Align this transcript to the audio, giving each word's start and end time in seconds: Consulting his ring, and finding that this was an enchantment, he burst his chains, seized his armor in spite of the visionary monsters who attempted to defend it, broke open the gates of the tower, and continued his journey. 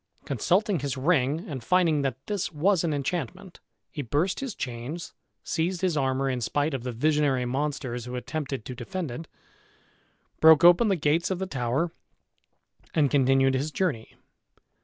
Consulting 0.25 0.79
his 0.79 0.97
ring, 0.97 1.47
and 1.47 1.63
finding 1.63 2.01
that 2.01 2.17
this 2.25 2.51
was 2.51 2.83
an 2.83 2.91
enchantment, 2.91 3.59
he 3.91 4.01
burst 4.01 4.39
his 4.39 4.55
chains, 4.55 5.13
seized 5.43 5.81
his 5.81 5.95
armor 5.95 6.27
in 6.27 6.41
spite 6.41 6.73
of 6.73 6.81
the 6.81 6.91
visionary 6.91 7.45
monsters 7.45 8.05
who 8.05 8.15
attempted 8.15 8.65
to 8.65 8.73
defend 8.73 9.11
it, 9.11 9.27
broke 10.39 10.63
open 10.63 10.87
the 10.87 10.95
gates 10.95 11.29
of 11.29 11.37
the 11.37 11.45
tower, 11.45 11.91
and 12.95 13.11
continued 13.11 13.53
his 13.53 13.69
journey. 13.69 14.15